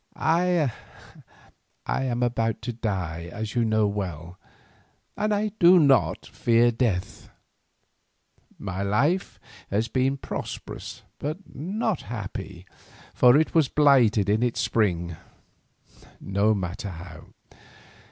I 0.15 0.71
am 1.85 2.23
about 2.23 2.63
to 2.63 2.73
die 2.73 3.29
as 3.31 3.53
you 3.53 3.63
know 3.63 3.85
well, 3.85 4.39
and 5.15 5.31
I 5.31 5.49
do 5.59 5.77
not 5.77 6.25
fear 6.25 6.71
death. 6.71 7.29
My 8.57 8.81
life 8.81 9.39
has 9.69 9.89
been 9.89 10.17
prosperous 10.17 11.03
but 11.19 11.53
not 11.55 12.01
happy, 12.01 12.65
for 13.13 13.37
it 13.37 13.53
was 13.53 13.67
blighted 13.69 14.27
in 14.27 14.41
its 14.41 14.59
spring—no 14.59 16.55
matter 16.55 16.89
how. 16.89 17.27